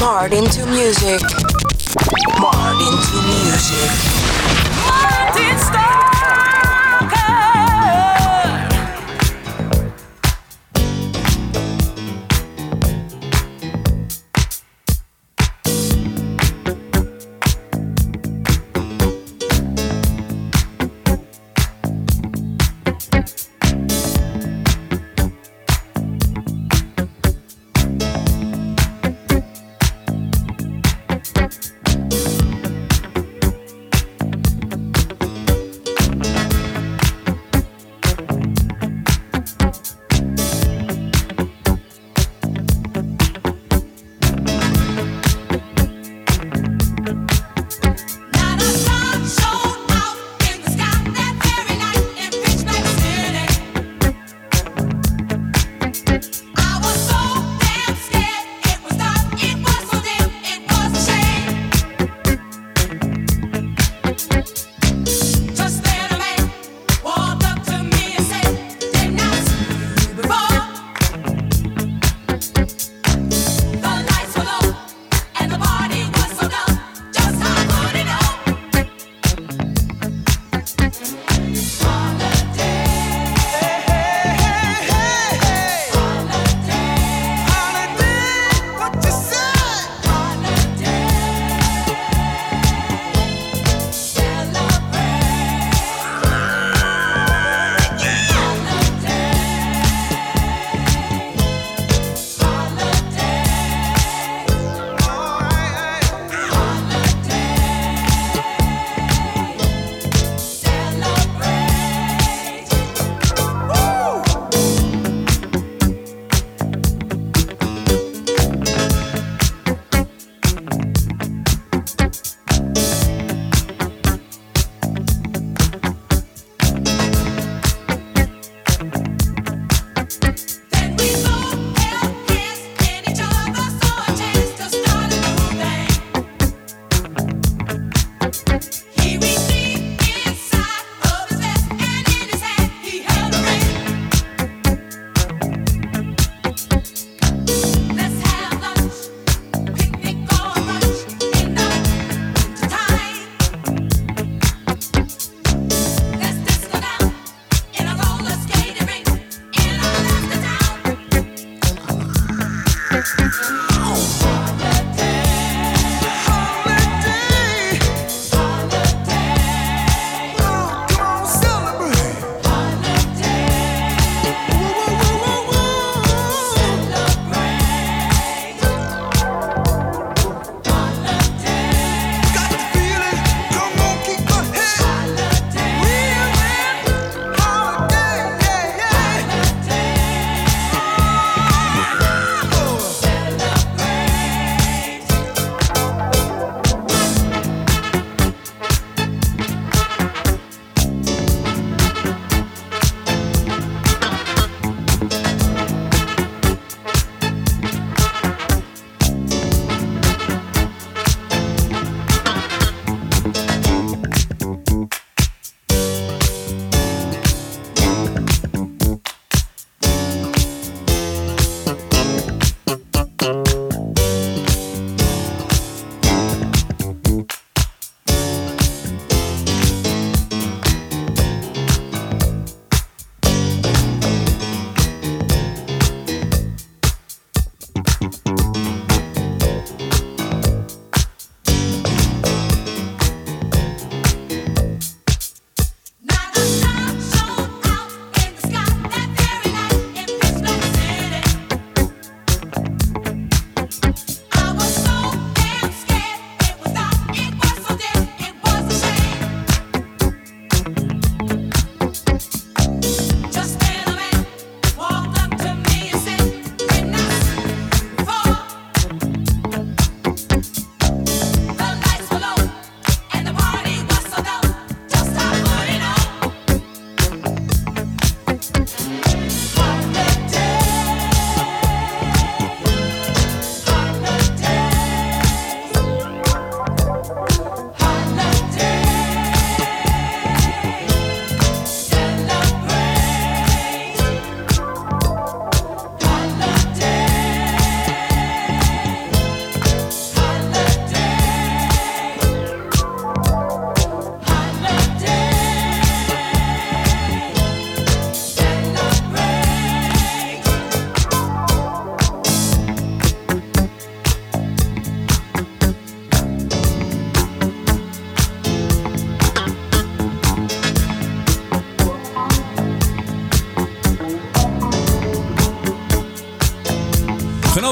[0.00, 1.20] Marred into music.
[2.40, 3.90] Marred into music.
[4.86, 5.79] Marred into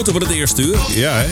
[0.04, 0.78] van het eerste uur.
[0.94, 1.26] Ja, hè?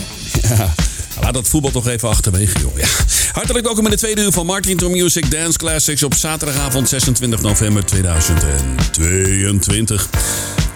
[0.54, 0.74] Ja.
[1.20, 2.78] Laat dat voetbal toch even achterwege, joh.
[2.78, 2.86] Ja.
[3.32, 7.40] Hartelijk welkom in de tweede uur van Martin to Music Dance Classics op zaterdagavond 26
[7.40, 10.08] november 2022.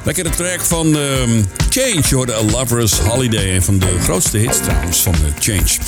[0.03, 3.55] Lekkere track van um, Change, hoor, de A Lover's Holiday.
[3.55, 5.79] Een van de grootste hits trouwens van de Change.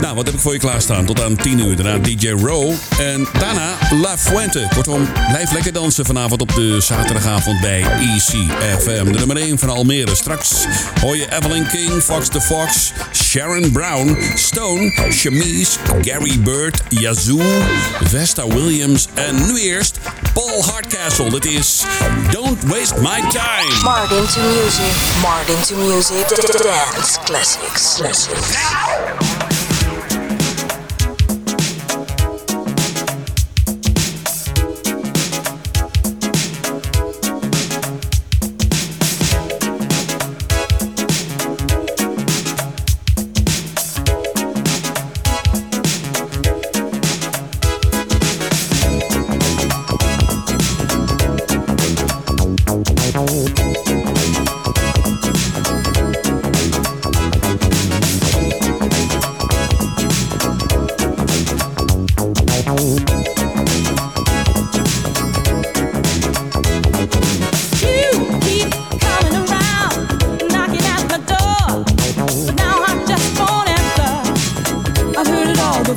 [0.00, 1.04] Nou, wat heb ik voor je klaarstaan?
[1.04, 1.76] Tot aan 10 uur.
[1.76, 2.72] Daarna DJ Row.
[2.98, 4.68] En daarna La Fuente.
[4.74, 9.04] Kortom, blijf lekker dansen vanavond op de zaterdagavond bij ECFM.
[9.12, 10.14] De nummer 1 van Almere.
[10.14, 10.66] Straks
[11.00, 17.42] hoor je Evelyn King, Fox the Fox, Sharon Brown, Stone, Chemise, Gary Bird, Yazoo,
[18.02, 19.98] Vesta Williams en nu eerst
[20.32, 21.30] Paul Hardcastle.
[21.30, 21.84] Dit is
[22.30, 23.82] Don't Waste My Time.
[23.82, 25.20] Martin to music.
[25.20, 26.28] Martin to music.
[26.28, 27.94] Dance classics.
[27.96, 29.25] Classics.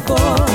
[0.08, 0.49] before.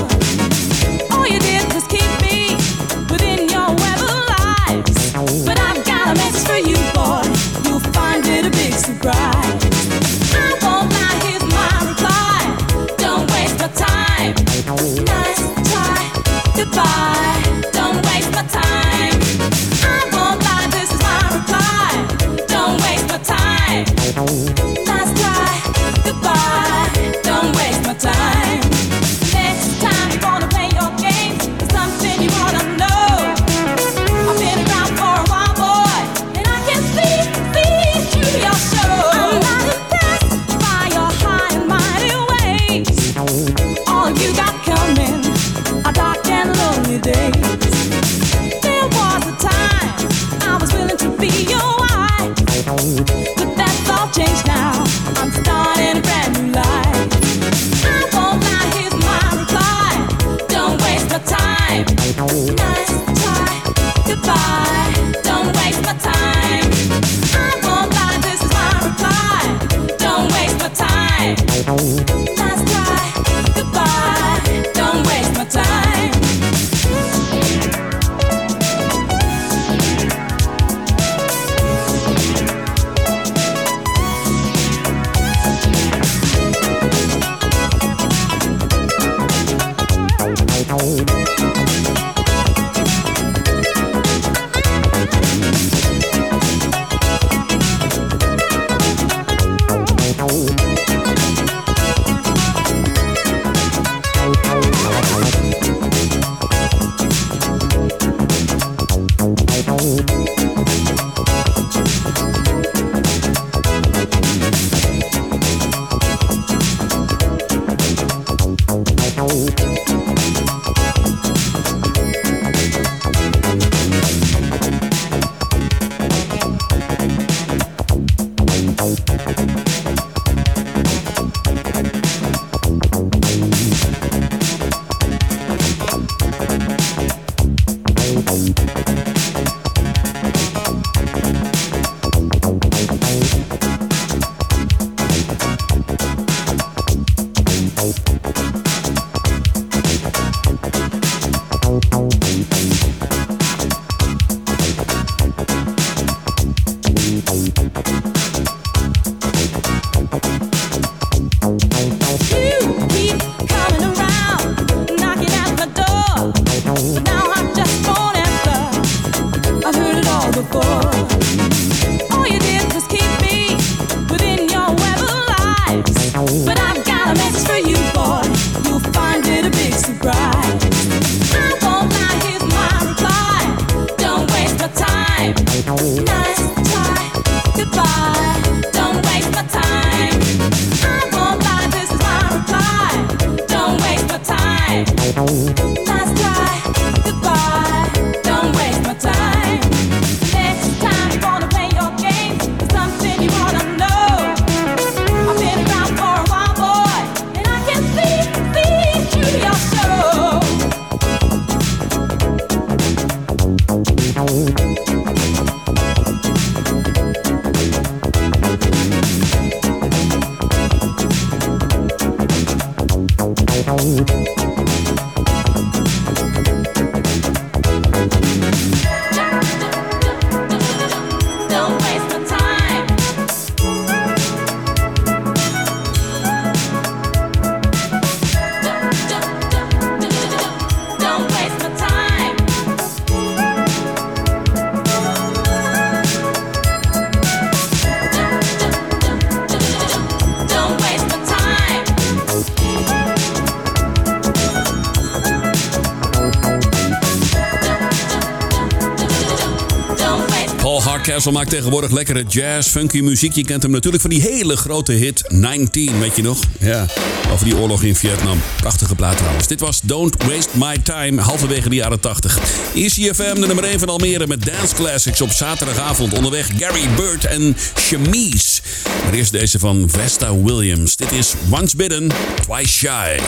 [261.25, 263.33] Castle maakt tegenwoordig lekkere jazz, funky muziek.
[263.33, 266.39] Je kent hem natuurlijk van die hele grote hit 19, weet je nog?
[266.61, 266.87] Ja,
[267.33, 268.41] over die oorlog in Vietnam.
[268.57, 269.47] Prachtige plaat trouwens.
[269.47, 272.39] Dit was Don't Waste My Time, halverwege de jaren 80.
[272.75, 276.17] ECFM, de nummer 1 van Almere met Dance Classics op zaterdagavond.
[276.17, 278.61] Onderweg Gary Bird en Chemise.
[279.05, 280.97] Maar eerst deze van Vesta Williams.
[280.97, 282.11] Dit is Once Bidden,
[282.43, 283.19] Twice Shy.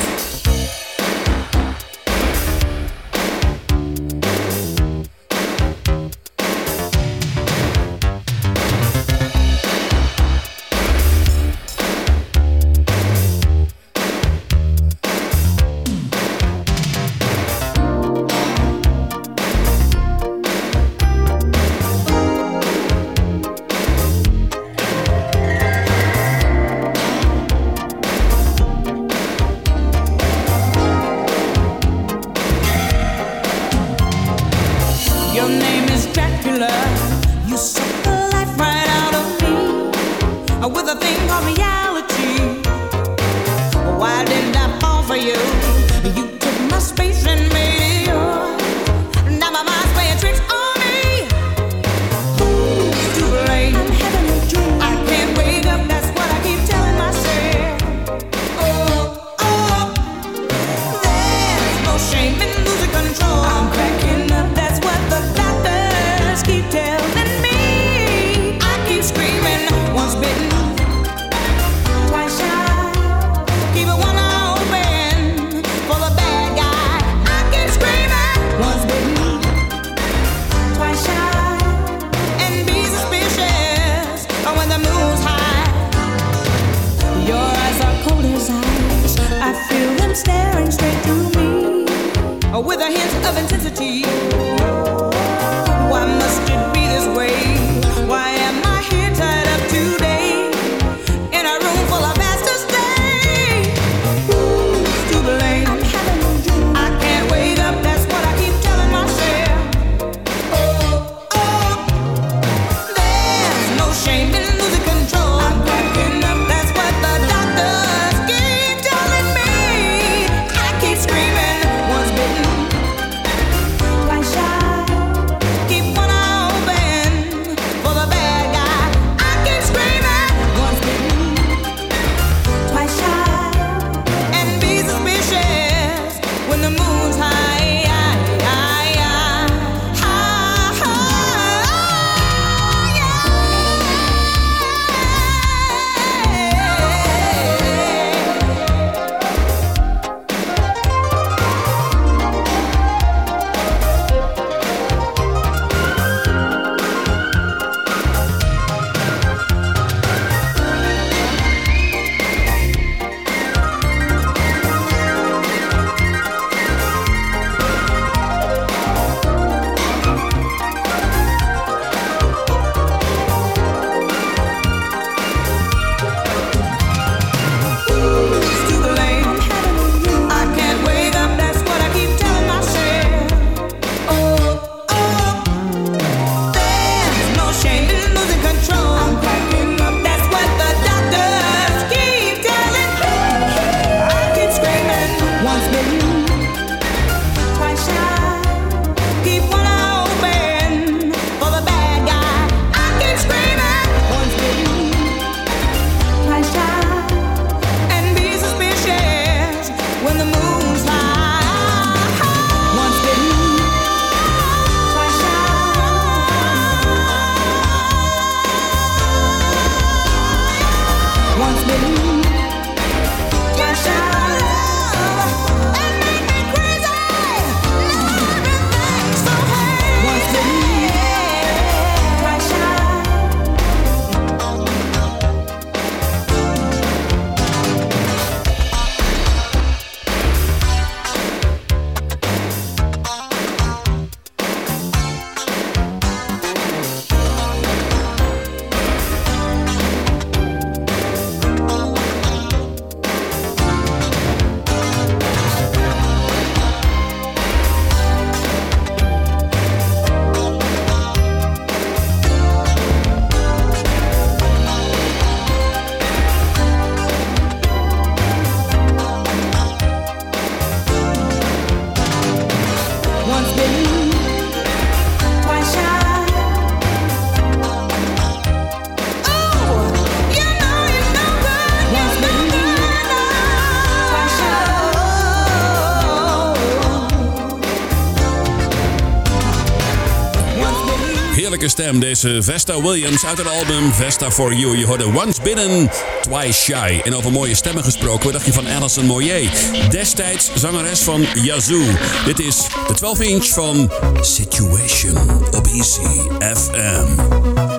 [291.92, 294.76] Deze Vesta Williams uit het album Vesta For You.
[294.76, 295.90] Je hoorde Once Bitten,
[296.20, 297.00] Twice Shy.
[297.04, 299.50] En over mooie stemmen gesproken, dacht je van Alison Moyer?
[299.90, 301.84] Destijds zangeres van Yazoo.
[302.24, 303.90] Dit is de 12 inch van
[304.20, 305.16] Situation
[305.50, 307.75] op Easy FM.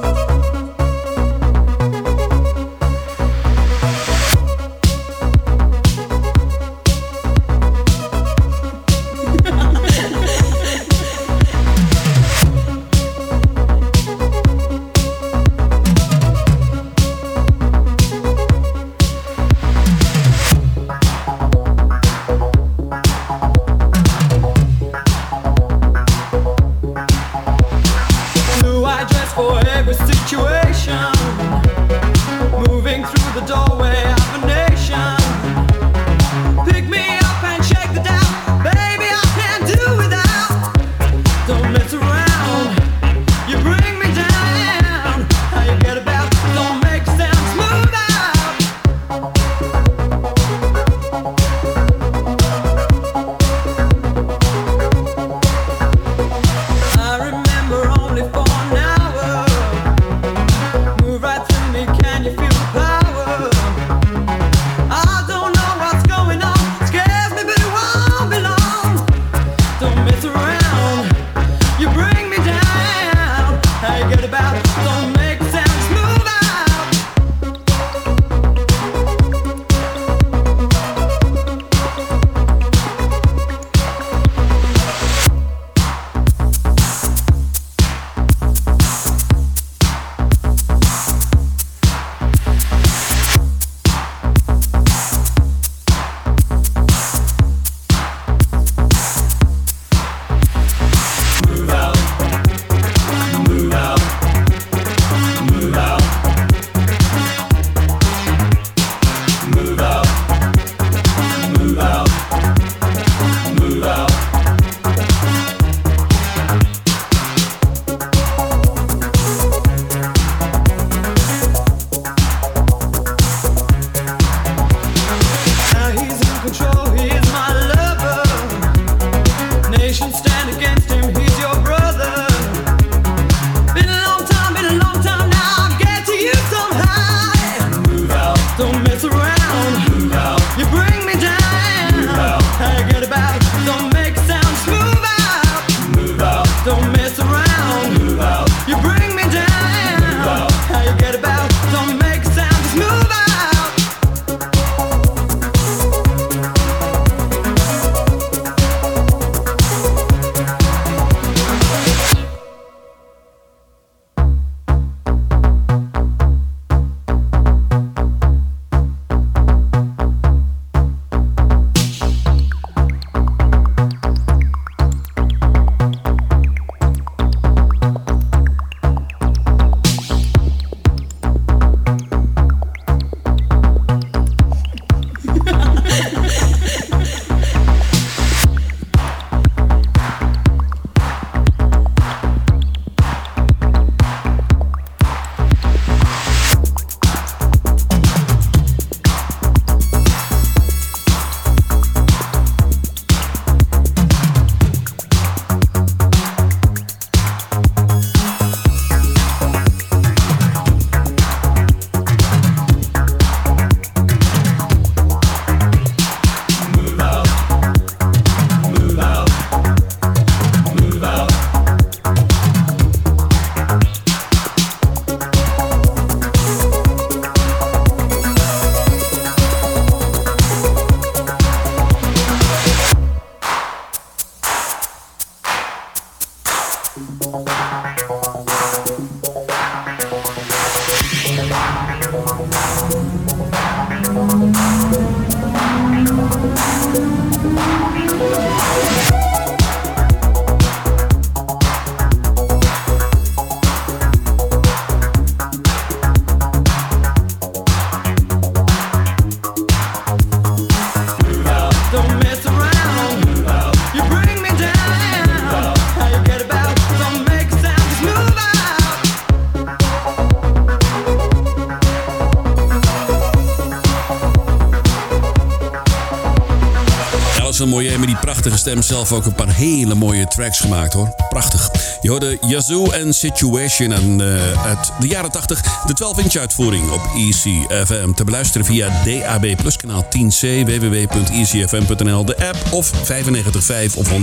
[278.68, 281.16] Stem zelf ook een paar hele mooie tracks gemaakt hoor.
[281.30, 281.70] Prachtig.
[282.02, 285.62] Je hoorde Yazoo en Situation en, uh, uit de jaren 80.
[285.62, 288.12] De 12-inch uitvoering op ECFM.
[288.14, 294.16] Te beluisteren via DAB Plus kanaal 10C, www.ecfm.nl, de app of 95.5 of 107.8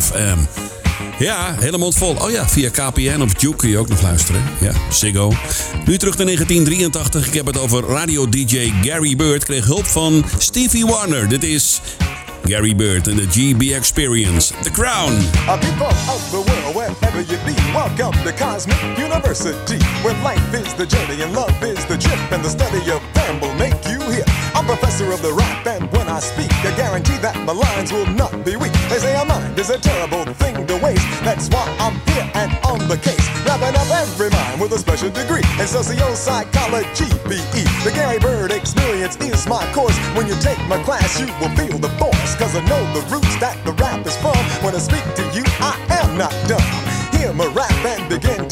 [0.00, 0.38] FM.
[1.18, 2.14] Ja, helemaal vol.
[2.14, 4.42] Oh ja, via KPN of Juke kun je ook nog luisteren.
[4.60, 5.32] Ja, Ziggo.
[5.84, 7.26] Nu terug naar 1983.
[7.26, 9.44] Ik heb het over radio-dj Gary Bird.
[9.44, 11.28] Kreeg hulp van Stevie Wonder.
[11.28, 11.80] Dit is
[12.46, 15.16] Gary Bird and the GB Experience, The Crown.
[15.48, 20.74] A people of the world, wherever you be, welcome to Cosmic University, where life is
[20.74, 23.98] the journey and love is the trip, and the study of them will make you
[24.12, 24.24] hear.
[24.54, 28.30] I'm professor of the rap, and I speak, I guarantee that my lines will not
[28.46, 28.70] be weak.
[28.86, 31.02] They say a mind is a terrible thing to waste.
[31.26, 35.10] That's why I'm here and on the case, wrapping up every mind with a special
[35.10, 37.66] degree in socio-psychology, BE.
[37.82, 39.98] The Gary Bird Experience is my course.
[40.14, 42.38] When you take my class, you will feel the force.
[42.38, 44.38] Cause I know the roots that the rap is from.
[44.62, 46.62] When I speak to you, I am not dumb.
[47.18, 48.43] Hear my rap and begin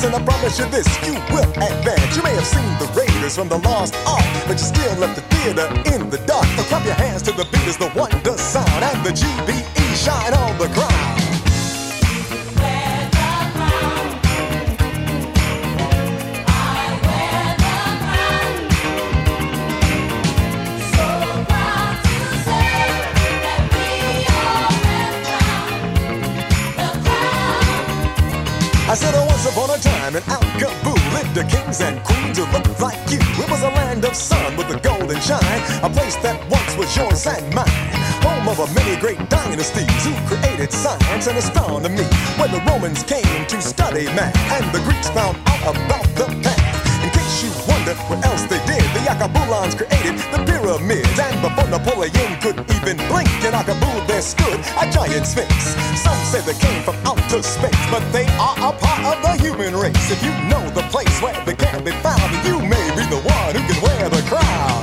[0.00, 2.16] And I promise you this, you will advance.
[2.16, 5.22] You may have seen the Raiders from the Lost Ark, but you still left the
[5.34, 6.46] theater in the dark.
[6.56, 8.84] So clap your hands to the beat as the wonder sound.
[8.84, 11.17] And the GBE shine on the crown.
[29.58, 33.18] Upon a time in Al Kaboo lived the kings and queens who looked like you.
[33.42, 36.94] It was a land of sun with a golden shine, a place that once was
[36.96, 37.66] yours and mine.
[38.22, 42.06] Home of a many great dynasties who created science and astronomy,
[42.38, 47.02] where the Romans came to study math and the Greeks found out about the past.
[47.02, 51.07] In case you wonder what else they did, the Akabulans created the pyramids.
[51.70, 55.52] Napoleon could even blink, and I in Akabul there stood a giant sphinx.
[56.00, 59.76] Some say they came from outer space, but they are a part of the human
[59.76, 60.10] race.
[60.10, 63.54] If you know the place where they can be found, you may be the one
[63.54, 64.77] who can wear the crown.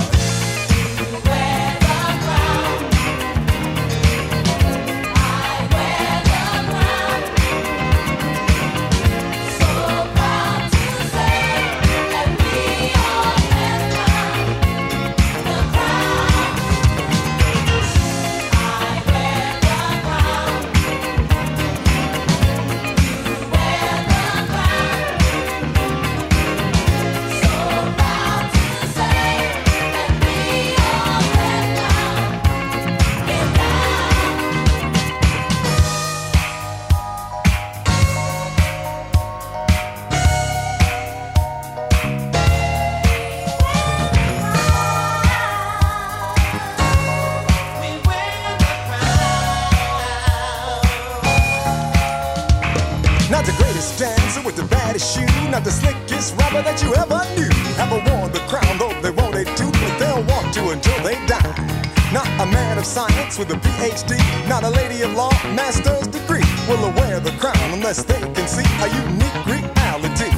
[55.00, 57.52] Shoe, not the slickest rapper that you ever knew.
[57.76, 61.76] Ever worn the crown, though they wanted to, but they'll want to until they die.
[62.14, 64.16] Not a man of science with a PhD,
[64.48, 68.64] not a lady of law, master's degree will wear the crown unless they can see
[68.80, 70.32] a unique reality.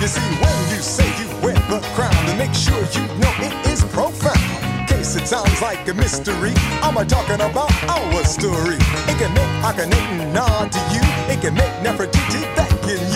[0.00, 3.54] You see, when you say you wear the crown, then make sure you know it
[3.72, 4.88] is profound.
[4.88, 8.76] Case it sounds like a mystery, I'm a talking about our story.
[9.08, 11.00] It can make Akhenaten nod to you,
[11.32, 13.00] it can make Nefertiti beckon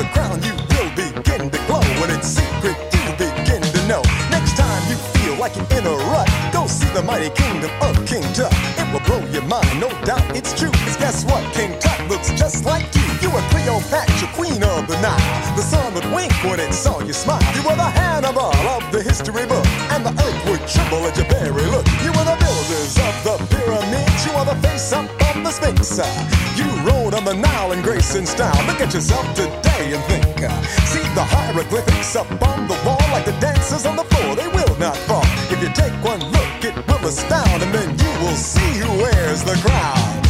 [0.00, 1.84] The crown, you will begin to glow.
[2.00, 4.00] When it's secret, you begin to know.
[4.32, 7.92] Next time you feel like you're in a rut, go see the mighty kingdom of
[8.08, 8.48] King Tut.
[8.80, 10.72] It will blow your mind, no doubt it's true.
[10.88, 11.44] Cause guess what?
[11.52, 13.04] King Tut looks just like you.
[13.20, 15.20] You were Cleopatra, queen of the Nile.
[15.54, 17.44] The sun would wink when it saw you smile.
[17.52, 21.28] You were the Hannibal of the history book, and the earth would tremble at your
[21.28, 21.84] very look.
[22.00, 24.24] You were the builders of the pyramids.
[24.24, 25.19] You are the face up
[25.60, 26.58] the Sphinx.
[26.58, 28.66] You rode on the Nile in grace and style.
[28.66, 30.42] Look at yourself today and think.
[30.42, 34.36] Uh, see the hieroglyphics up on the wall, like the dancers on the floor.
[34.36, 35.24] They will not fall.
[35.50, 39.42] If you take one look, it will astound, and then you will see who wears
[39.44, 40.29] the crown.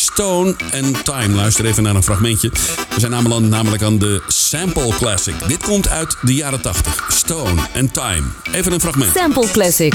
[0.21, 1.35] Stone and Time.
[1.35, 2.49] Luister even naar een fragmentje.
[2.89, 5.35] We zijn namelijk, namelijk aan de Sample Classic.
[5.47, 7.05] Dit komt uit de jaren 80.
[7.09, 8.23] Stone and Time.
[8.51, 9.11] Even een fragment.
[9.15, 9.93] Sample Classic.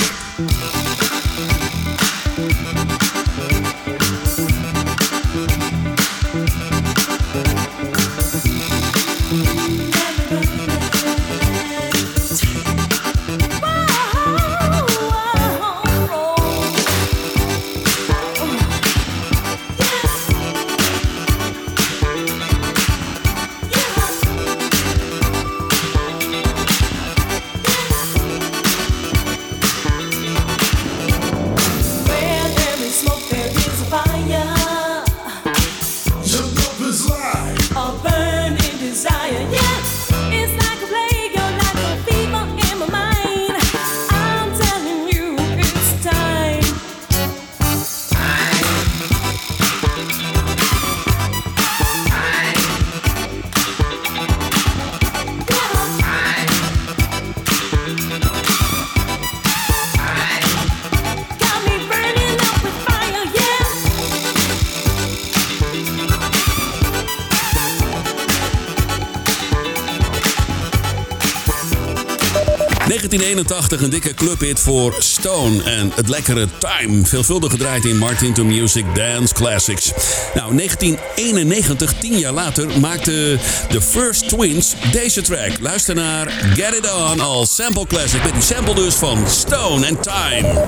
[72.97, 77.05] 1981 een dikke clubhit voor Stone en het lekkere Time.
[77.05, 79.93] Veelvuldig gedraaid in Martin to Music Dance Classics.
[80.35, 85.51] Nou, 1991, tien jaar later, maakten de First Twins deze track.
[85.61, 90.03] Luister naar Get It On als sample classic met die sample dus van Stone and
[90.03, 90.65] Time.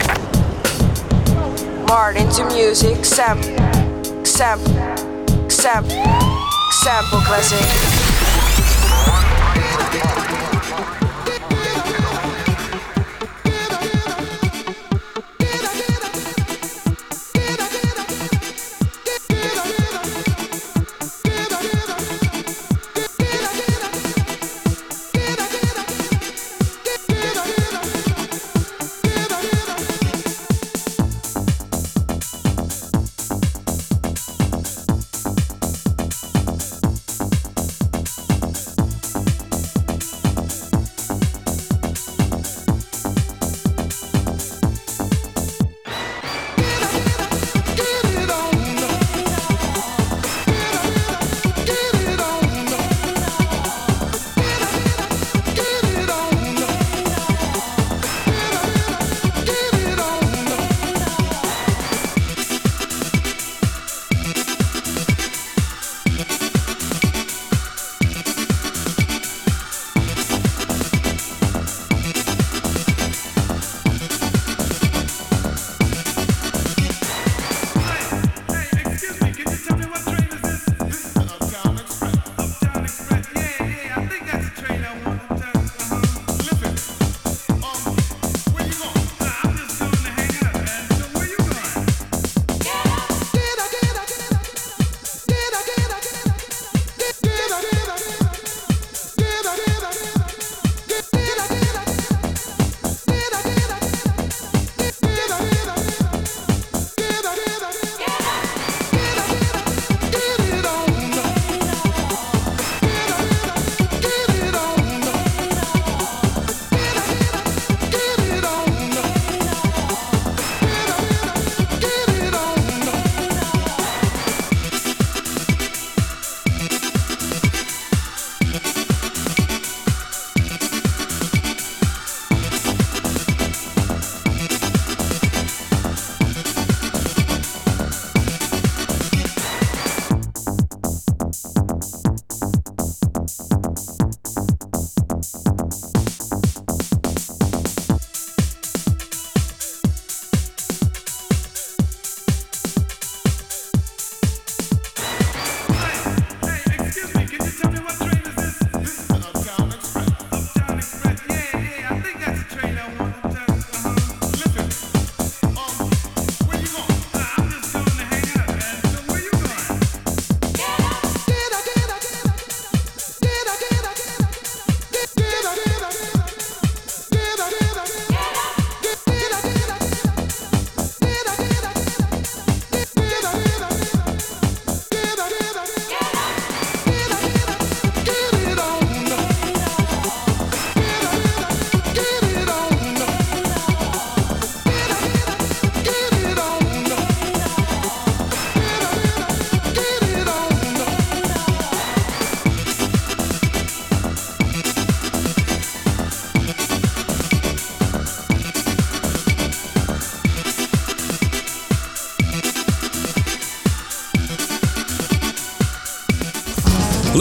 [1.86, 3.38] Martin to Music Sam
[4.22, 4.58] Sam
[5.46, 5.84] Sam
[6.70, 7.97] sample classic.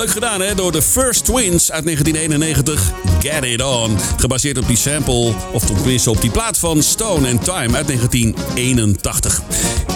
[0.07, 2.91] Gedaan hè, door de First Twins uit 1991.
[3.19, 3.97] Get It On.
[4.17, 9.41] Gebaseerd op die sample, of tenminste op die plaat van Stone and Time uit 1981.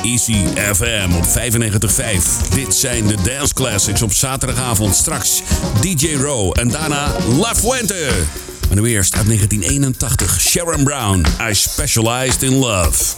[0.03, 2.49] Easy FM op 95.5.
[2.53, 4.95] Dit zijn de Dance Classics op zaterdagavond.
[4.95, 5.41] Straks
[5.81, 8.09] DJ Row en daarna La Fuente.
[8.67, 10.41] Maar nu eerst uit 1981.
[10.41, 13.15] Sharon Brown, I Specialized in love.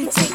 [0.00, 0.29] can take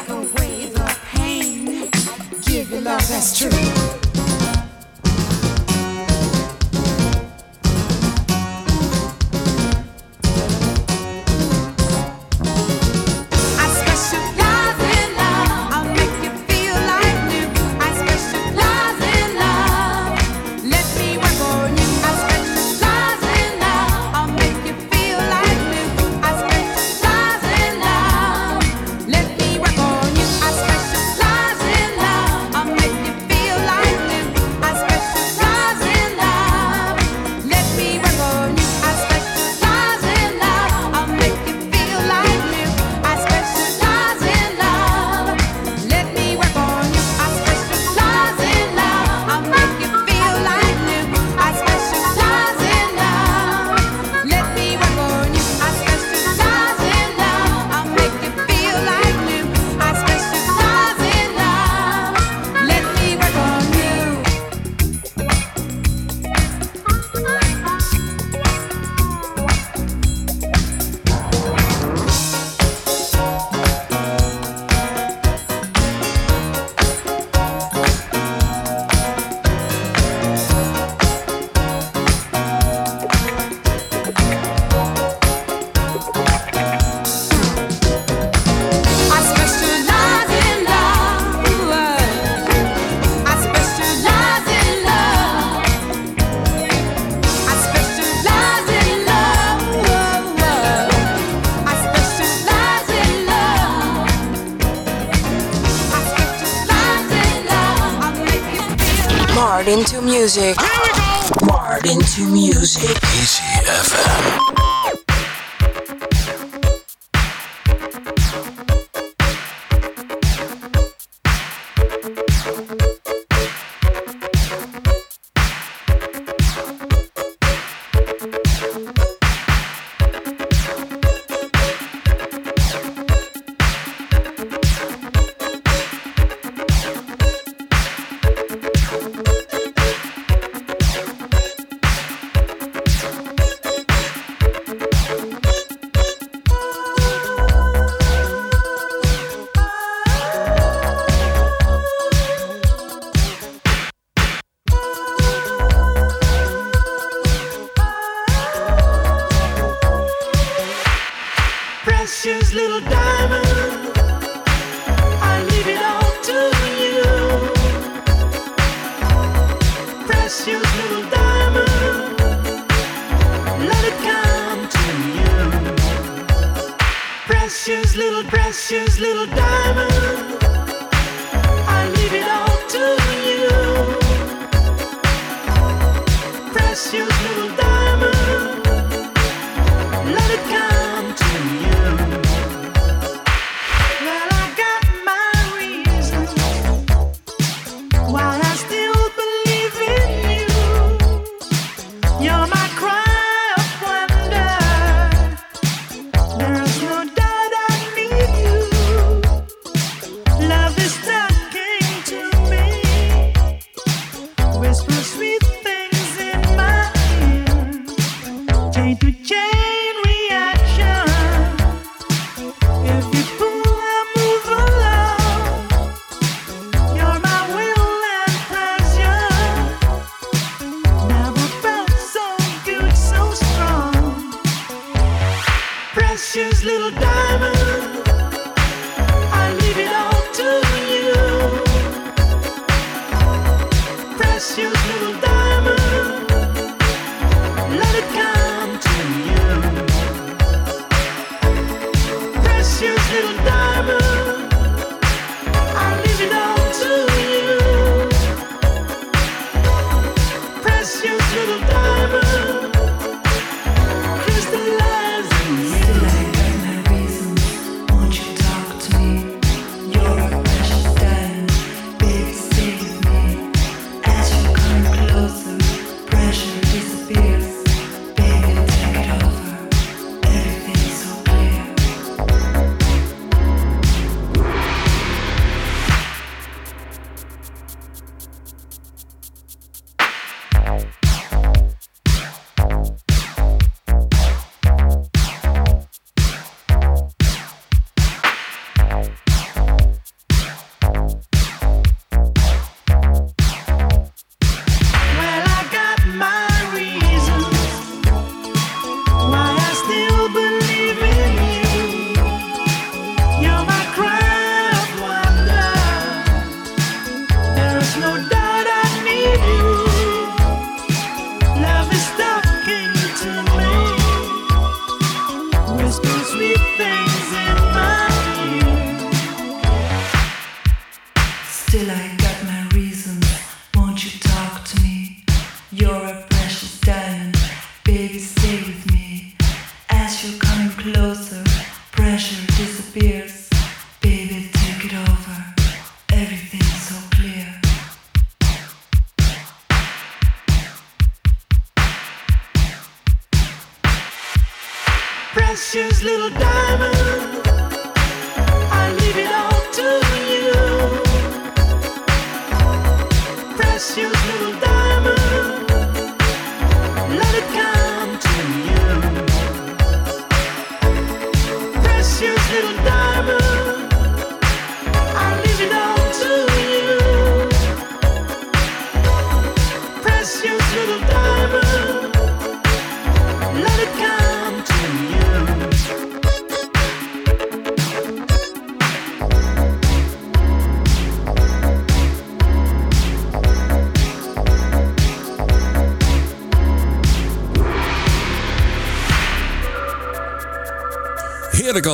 [109.66, 110.60] Martin to music.
[110.60, 111.46] Here we go.
[111.46, 112.88] Martin to music.
[113.18, 114.65] Easy FM.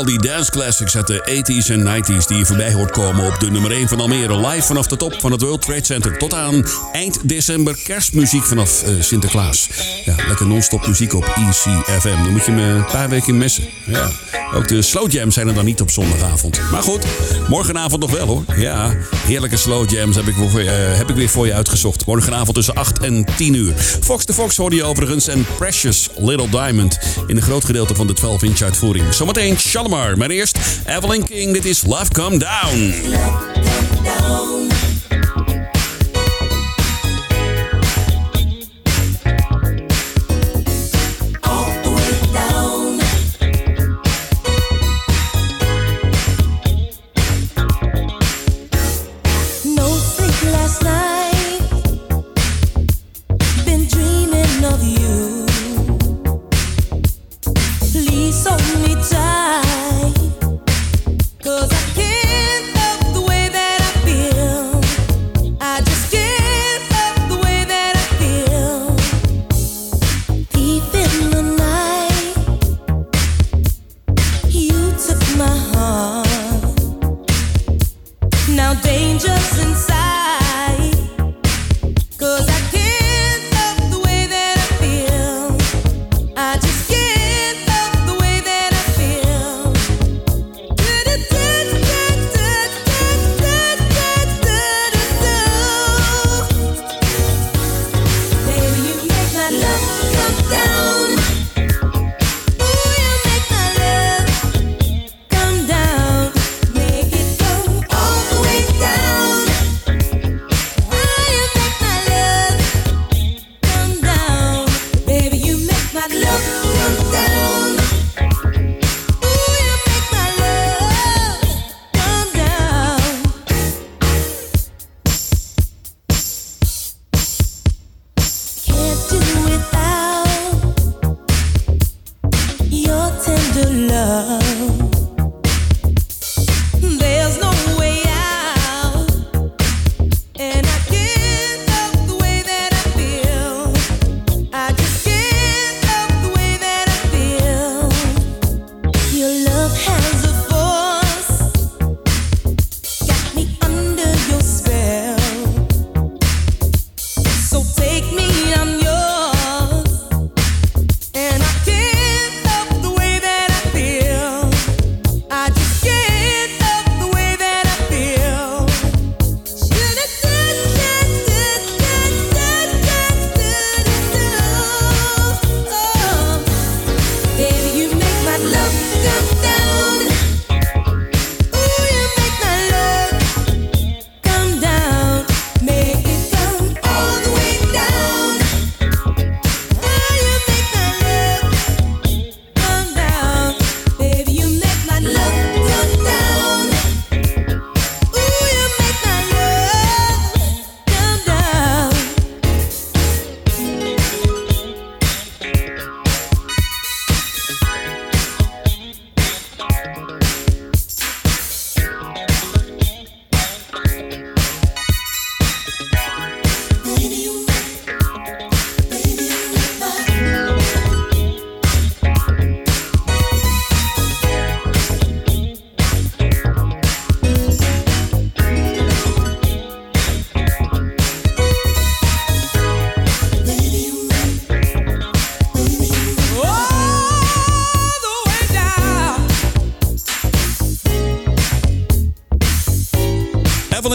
[0.03, 3.41] Al die dance classics uit de 80s en 90s die je voorbij hoort komen op
[3.41, 4.49] de nummer 1 van Almere.
[4.49, 6.19] Live vanaf de top van het World Trade Center.
[6.19, 9.69] Tot aan eind december kerstmuziek vanaf eh, Sinterklaas.
[10.05, 12.23] Ja, lekker non-stop muziek op ECFM.
[12.23, 13.65] Dan moet je me een paar weken missen.
[13.87, 14.11] Ja.
[14.55, 16.61] Ook de slow jams zijn er dan niet op zondagavond.
[16.71, 17.05] Maar goed,
[17.49, 18.45] morgenavond nog wel hoor.
[18.57, 18.97] Ja,
[19.27, 22.07] heerlijke slow jams heb ik, je- eh, heb ik weer voor je uitgezocht.
[22.07, 23.75] Morgenavond tussen 8 en 10 uur.
[24.03, 26.99] Fox de Fox hoorde je overigens en Precious Little Diamond.
[27.27, 29.15] In een groot gedeelte van de 12-inch uitvoering.
[29.15, 30.17] Zometeen Shalimar.
[30.19, 31.53] Maar eerst Evelyn King.
[31.53, 32.95] Dit is Love Come Down.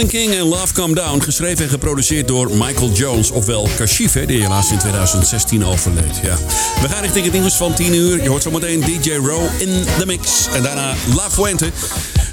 [0.07, 4.41] King en Love Come Down, geschreven en geproduceerd door Michael Jones, ofwel Kashif, hè, die
[4.41, 6.19] helaas in 2016 overleed.
[6.23, 6.35] Ja.
[6.81, 8.23] We gaan richting het nieuws van 10 uur.
[8.23, 10.47] Je hoort zometeen DJ Row in the mix.
[10.53, 11.71] En daarna Love Fuente.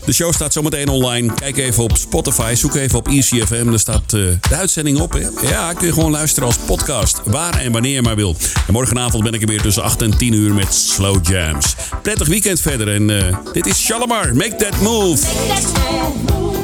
[0.04, 1.34] De show staat zometeen online.
[1.34, 3.70] Kijk even op Spotify, zoek even op ECFM.
[3.70, 5.12] Daar staat eh, de uitzending op.
[5.12, 5.48] Hè?
[5.48, 7.20] Ja, kun je gewoon luisteren als podcast.
[7.24, 8.36] Waar en wanneer je maar wil.
[8.66, 11.74] En morgenavond ben ik er weer tussen 8 en 10 uur met Slow Jams.
[12.02, 12.88] Prettig weekend verder.
[12.88, 14.34] En eh, dit is Shalimar.
[14.34, 15.26] Make that move.
[15.48, 16.63] Make that move.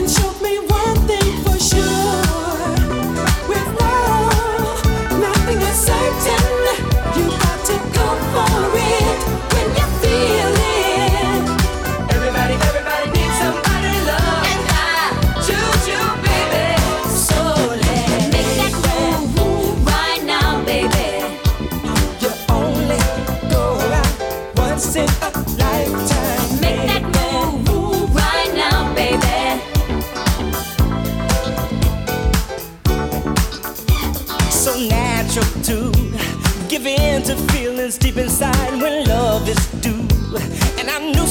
[0.00, 2.29] and showed me one thing for sure.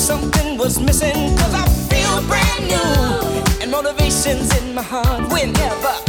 [0.10, 1.38] something was missing.
[1.38, 3.62] Cause I feel brand new.
[3.62, 6.09] And motivation's in my heart whenever.